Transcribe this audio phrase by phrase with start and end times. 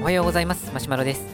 [0.00, 0.70] おはようございます。
[0.74, 1.24] マシュマロです。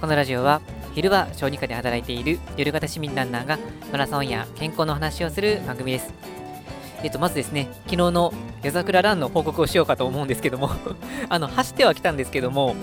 [0.00, 0.60] このラジオは
[0.94, 3.56] 昼は小児科で働いている夜型市民ランナーが
[3.92, 6.12] マラソンや健康の話をする番組です。
[7.04, 8.32] えっと、まずですね、昨日の
[8.64, 10.70] 夜桜ランの報告をしようかと思うんですけども
[11.30, 12.74] あの、走ってはきたんですけども、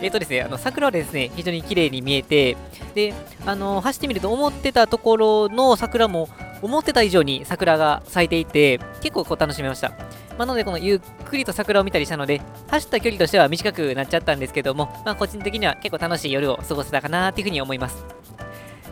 [0.00, 2.56] えっ、とですね、あの桜はですね、非常に綺麗に見えて、
[2.94, 3.14] で、
[3.44, 6.28] あの走ってみると思ってたところの桜も
[6.62, 9.92] 思ってた以上に桜が咲いていて、結構こう楽しめました。
[10.38, 18.04] まあ、なので、このゆっくりと桜を見たりしたので、走った距離としては短くなっちゃったんですけども、まあ、個人的には結構楽しい夜を過ごせたかなっていうふうに思います。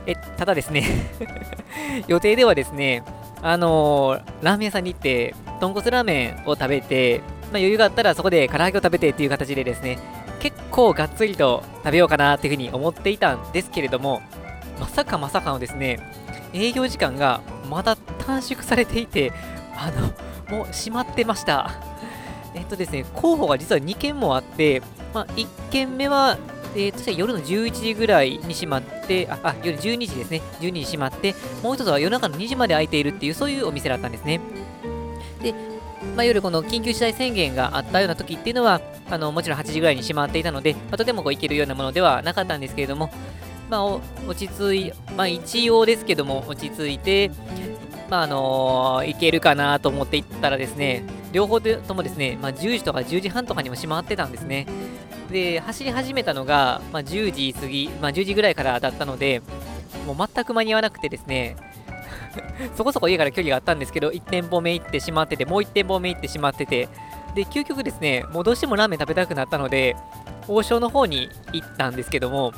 [0.06, 0.84] え、ただですね
[2.08, 3.02] 予定ではですね、
[3.42, 9.98] あのー、ラーメン屋さんに行って、豚骨ラーメンを食べて、まあ、余裕があったらそこで唐揚げを食べてっていう形でですね、
[10.40, 14.22] 結構がっつりと食べようかなっていうふうに思っていたんですけれども、
[14.78, 16.00] まさかまさかのですね、
[16.54, 19.32] 営業時間がまだ短縮されていて、
[19.76, 20.10] あの、
[20.50, 21.70] もう閉まってました。
[22.54, 24.82] えっとですね、候補が実は2件もあって、
[25.14, 26.38] まあ、1件目は
[26.74, 34.40] えー、と夜の11時ぐらいに閉まって、あ、あ夜12時ですね、12時閉まって、もう一つは夜中の2時まで開いているっていう、そういうお店だったんですね。
[35.42, 35.52] で、
[36.16, 43.10] まあ、夜この緊急事態宣言があったような時っていうのは、あのもちろん8時ぐらいに閉まっていたので、まあ、とてもこう行けるようなものではなかったんですけれども、
[43.68, 44.02] まあ、落
[44.34, 47.32] ち着い、まあ、一応ですけども、落ち着いて、
[48.10, 54.66] まああのー、行けるかなと思って行ったらですね、両方ともですね、まあ、10時とか10時半とかにも閉まってたんですね。
[55.30, 59.42] で、走り始めたのが、まあ、10時過ぎ、まあ、10時ぐらいからだったので、
[60.06, 61.56] もう全く間に合わなくてですね、
[62.76, 66.88] そこそこ家から距離があったんですけど、1店舗目行ってしまってて、もう1店舗目行ってしまってて、
[67.36, 69.94] で、究極ですね、もうどうしてもラーメン食べたくなったので、
[70.48, 72.52] 王将の方に行ったんですけども、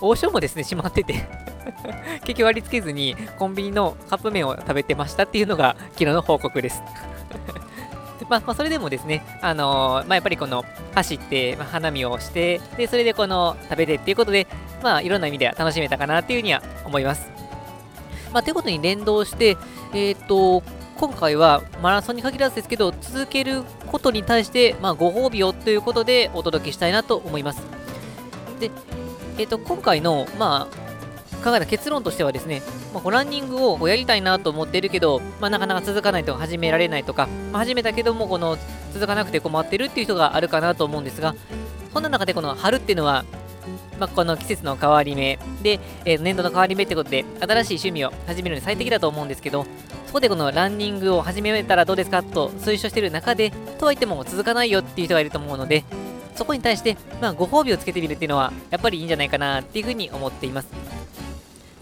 [0.00, 1.26] 王将もですね、閉まってて
[2.24, 6.82] 結局割り付けずにコンビニのカップ麺を食べてましたっていうのが昨日の報告です
[8.28, 14.46] まあ、まあ、それでもですね、あのー、まあ、やっぱりこの走って、まあ、花見をして、で、それでこの食べてっていうことで、
[14.82, 17.28] まあ、いろんな意味では楽しめたかなっていうふうには思います。
[18.32, 19.56] まあ、ということに連動して、
[19.92, 20.62] えっ、ー、と、
[20.96, 27.62] 今回はマラソンに限らずですけど、続けることに対して、まあ、ご褒美をということでお届けしたいなと思います。
[28.60, 28.70] で、
[29.38, 30.83] えっ、ー、と、今回の、まあ、
[31.44, 32.62] 考えた結論としてはですね、
[32.94, 38.56] まあ、ランニングをやりたいなと思ってるけど、まあ、なかなか続かないとか始められないとか、まあ、始めたけどもこの
[38.94, 41.34] 続かなくて困ってるっていう人があるかなと思うんですが
[41.92, 43.24] そんな中でこの春っていうのは
[43.98, 49.64] まあ、この季節の変わり目で、えー、年度の変わり目ってことで新しい趣味を始めるのに最適だと思うんですけど
[50.06, 55.84] そこでこのランニングを始めたらどうですかと推奨してる中でとはいっても続かないよっていう人がいると思うので
[56.34, 61.03] そこに対して、まあ、ご褒美をつけてみるっていうのはやっぱりいいんじゃないかなっていうふうに思っています。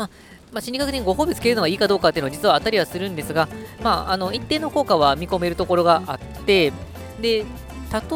[0.03, 0.11] まあ、
[0.53, 3.49] まあ、心理学的にご褒美つけるのがいいかどうかっていうのは実は当たりはするんですが、
[3.83, 6.73] まあ、あの一定の効果は見込めるところがあって
[7.21, 7.45] で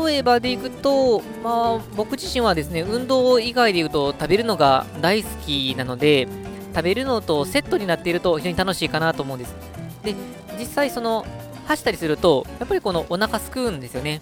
[0.05, 6.27] 例えばでいくと、まあ、僕自身はですね運動以外で言うと食べるのが大好きなので
[6.75, 9.55] 食べるのとセットになっていると非常に楽しいかなと思うんです。
[10.03, 10.15] で
[10.59, 11.27] 実際その
[11.67, 14.21] 走ったりするとやっぱりこのお腹すくうんですよね。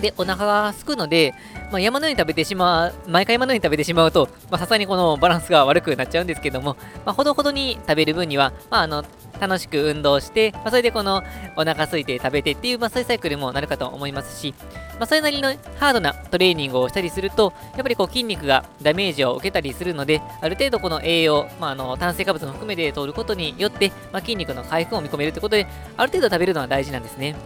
[0.00, 1.34] でお腹がすくので
[1.70, 9.04] まあ、山のように食べてしまう、毎回山のように食べてしまうと、まさすがにこのバランスが悪くなっちゃうんですけども、まあ、ほどほどに食べる分には、まあ、あの、
[9.40, 11.22] 楽しく運動して、まあ、それでこの
[11.56, 14.54] お腹空いて食べてっていう、まあ、そういうサイクルもなるかと思いますし、
[14.98, 25.66] まあ、それなりのハードなトレーニングをしたりすると、やっぱりこう筋肉がダメージを受けたりするので、ある程度この栄養、まあ、あの炭水化物も含めて取ることによって、まあ、筋肉の回復を見込めるということで、
[25.96, 27.36] ある程度食べるのは大事なんですね。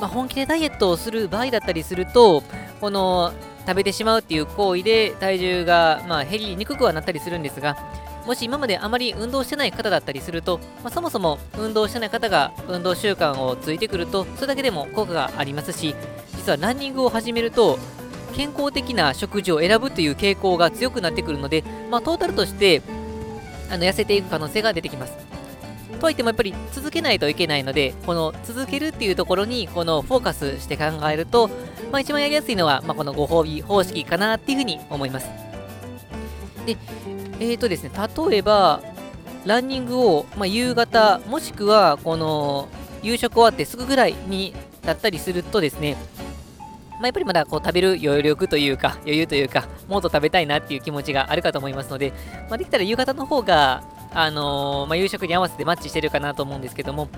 [0.00, 2.42] まあ、本気でダイエットをする場合だったりすると、
[2.80, 3.32] この
[3.66, 7.76] 食べてしまうっていう行為で体重が、まあ、減りにくくはなったりするんですが、
[8.26, 15.94] もし今まであまり運動してない方だったりすると、まあ、そもそも運動してない方が運動習慣をついてくると、それだけでも効果がありますし、
[16.36, 17.78] 実はランニングを始めると、
[18.34, 22.82] 健康的な食事を選ぶという傾向が強くなってくるので、まあ、トータルとして
[23.70, 25.16] あの痩せていく可能性が出てきます。
[26.00, 31.48] とはいってもやっぱり続けないといけないので、この続けるっていうところにこのフォーカスして考えると、
[31.94, 35.28] まあ、一番やりやすいのは、まあ、このご褒美方式かなっていうふうに思います。
[36.66, 36.76] で、
[37.38, 37.92] えーとですね、
[38.28, 38.82] 例えば、
[39.44, 42.66] ランニングを、まあ、夕方、もしくはこの
[43.04, 45.96] 夕食終わってすぐぐらいにだったりするとですね、
[46.94, 52.12] まあ、やっぱりまだこう食べる余力というか、 余裕というか、もっと食べたいなっていう気持ちがあるかと思いますので、
[52.48, 57.08] まあ、できたら夕方の方があのー、まあ、夕食に合わせてマッチしてるかなと思うんですけども、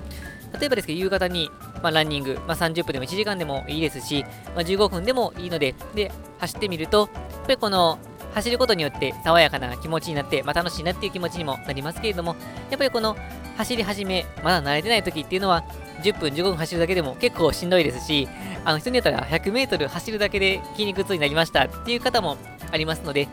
[0.59, 1.49] 例えばですけど、夕方に、
[1.81, 4.23] まあ、ランニング、まあ、30分でも1時間でもいいですし、
[4.55, 7.99] まあ、15分でもいいので、で、走ってみると、やっぱりこの、
[8.33, 12.35] 走ることによって爽やかな気持ちになって、まあ、楽しいなっていう気持ちにもなりますけれども、
[12.69, 13.17] やっぱりこの
[13.57, 15.63] 走り始め、まだ慣れてない時っていうのは、
[16.03, 18.27] 10分、15分走るだけでも結構しんどいですし、
[18.63, 22.37] あの人によったら100メートル走るだけで筋肉痛になりましたっていう方も
[22.71, 23.27] ありますので、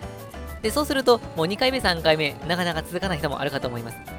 [0.63, 4.14] でそうすると、もう2回目、3回目、なかなか続かない人もあるかと思います。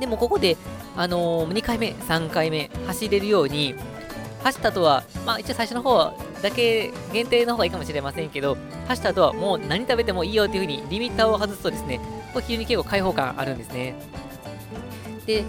[0.00, 0.56] でもここで、
[0.96, 3.74] あのー、2回目、3回目、走れるように、
[4.42, 6.12] 走った後は、まあ一応最初の方
[6.42, 8.56] だけ限定の方がいいかもしれませんけど、
[8.88, 12.00] 走った後はもう何食べてもいいよっていう風にリミッターを外すとですね、
[12.32, 13.94] これ非常に結構開放感あるんですね。
[15.26, 15.44] で、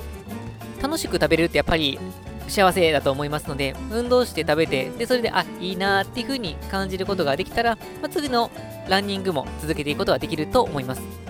[0.81, 1.99] 楽しく食べるってやっぱり
[2.47, 8.49] 幸せだと思いますので、運動して食べて、で、それで、あ、いいなっていう風に感じることができたら、まあ、次の
[8.87, 11.26] ランニングも続けていくことができると思います。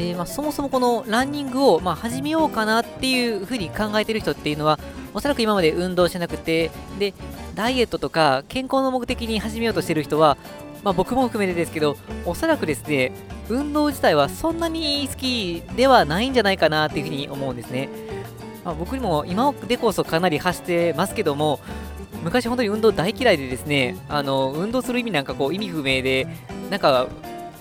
[0.00, 4.78] で、まあ、そもそもこのランニングを、まあ、始めようかなっていう風に考えてる人っていうのは、
[5.12, 7.12] おそらく今まで運動してなくて、で、
[7.54, 10.38] ダイエットとか健康の目的に始めようとしてる人は、
[10.82, 13.12] まあ、僕も含めてですけど、おそらくですね、
[13.50, 17.90] 運動自体はそんなに好きではないんじゃないかなっていうふうに思うんですね。
[18.64, 21.60] まあ、僕にも今でこそかなり走ってますけども、
[22.24, 26.26] 昔本当に運動大嫌いでですね、あの、運動する意味なんかこう意味不明で、
[26.70, 27.06] なんか、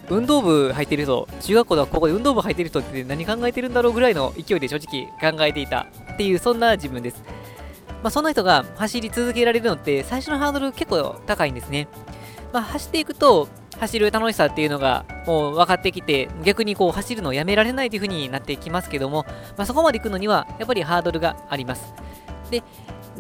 [0.10, 7.24] 運動部入ってる人、中学校ではここで運動部入ってる人って何考えてるんだろうぐらいの勢いで正直考えていたっていう、そんな自分です。
[8.02, 11.88] まあ、そんな人が走り続けられるのって、最初のハードル結構高いんですね。
[12.52, 13.48] まあ、走っていくと、
[13.80, 19.26] 走る楽しさっていうのがもう分かってきて、逆にこう走るのをやめられないという風になってきますけども、
[19.58, 21.94] まあ、そこまで行くのにはやっぱりハードルがあります。
[22.50, 22.64] で、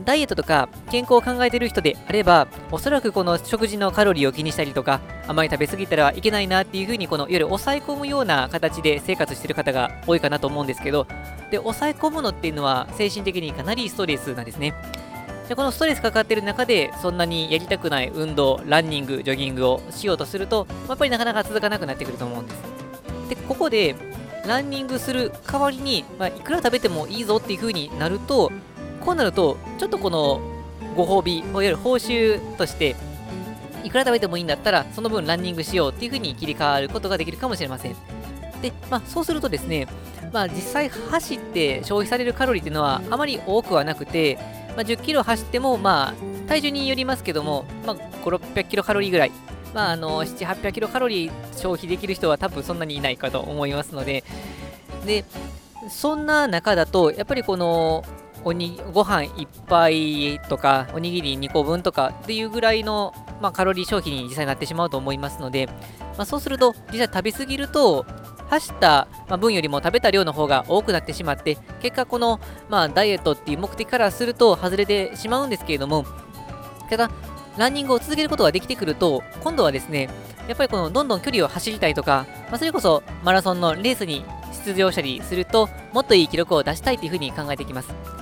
[0.06, 11.08] ダイエットとか健康を考えている人であれば、おそらくこの食事のカロリーを気にしたりとか、あまり食べ過ぎたらいけないなっていう風に、このいわゆる抑え込むような形で生活している方が多いかなと思うんですけど、
[11.52, 14.74] で、抑え込むのっていうのは精神的にかなりストレスなんですね。
[15.48, 22.62] でこのストレスかかっている中で、そんなにやりたくない運動、ランニング、ジョギングをしようとすると、やっぱりなかなか続かなくなってくると思うんです。
[23.30, 23.96] で、ここで、
[24.46, 28.52] ランニングする代わりに、まあ、いくら食べてもいいぞっていう風になると、
[29.00, 30.42] こうなると、ちょっとこの
[30.96, 32.96] ご褒美、いわゆる報酬として、
[33.84, 37.96] いくら食べてもいいんだったら、その分ランニングしようっていう風に切り替わることができるかもしれません。
[38.62, 39.88] で、まあ、そうするとですね、
[40.34, 44.38] まあ、実際走って消費されるカロリーっていうのはあまり多くはなくて、
[44.76, 49.32] まあ、10キロ走っても、まあ、体重によりますけども、まあ、5、600キロカロリーぐらい、
[49.74, 54.24] まあ、あの、7、800キロカロリー消費できる人は多分そんなにいないかと思いますので、
[55.06, 55.26] で、
[55.90, 58.04] そんな中だと、やっぱりこの、
[58.44, 65.68] おにご飯1杯とか、おにぎり2個分とかっていうぐらいの、まあ、カロリー消費に実際になってしまうと思いますので、
[66.18, 68.06] まあ、そうすると、実際食べ過ぎると、
[68.50, 69.08] 走った
[69.38, 72.40] 分よりも食べた量の方が多くなってしまって、結果この、
[72.70, 76.06] まあ、ダイエットっていう目的からすると外れてしまうんですけれども、
[76.90, 77.12] ただ、
[77.58, 80.10] ランニングを続けることができてくると、今度はですね、
[80.48, 84.26] やっぱりこのどんどん距離を走りたいとか、まあ、それこそマラソンのレースに
[84.66, 88.19] 出場したりすると、もっといい記録を出したいというふうに考えていきます。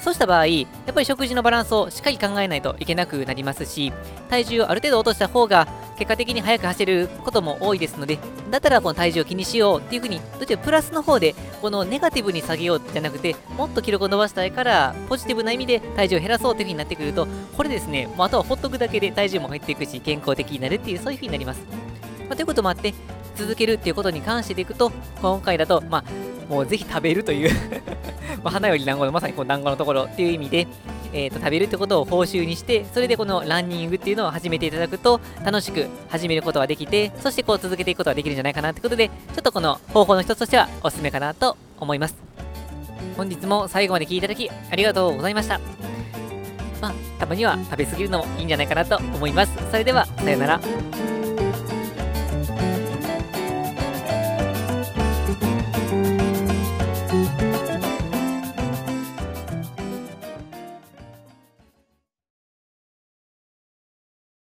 [0.00, 3.92] そうした場合、やっぱり食事のバランスをしっかり考えないといけなくなりますし、
[4.30, 5.66] 体重をある程度落とした方が
[5.98, 8.18] 結果的に速く走ることも多いですので、
[8.50, 21.60] だったらこの体重を気にしようっていうふうに、どちらプラスの方で、このネガティブに下げようじゃなくて、もっと記録を伸ばしたいから、ポジティブな意味で体重を減らそうというふうになってくると、これですね、もうあとはほっとくだけで体重も減っていくし、健康的になるっていう、そういうふうになります。
[22.28, 22.94] まあ、ということもあって、
[23.36, 26.04] 続けるっていうことに関してでいくと、今回だと、まあ、
[26.48, 27.50] もうぜひ食べるという
[28.44, 30.66] まあ、花より団子のまさにこう団子のところっていう意味で、
[31.12, 42.16] えーと、食べるってことを報酬にして、それでこのランニングっていうのを始めていただくと、楽しく始めることができて、そしてこう続けていくことができるんじゃないかなってことで、ちょっとこの方法の一つとしてはおすすめかなと思います。
[43.16, 45.60] 本日も最後まで聞いていただきありがとうございました。
[46.80, 49.52] まあ、たまには食べ過ぎるのもいいんじゃないかなと思います。
[49.70, 50.60] それでは、さようなら。